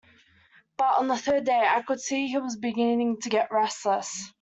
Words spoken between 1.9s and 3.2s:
see he was beginning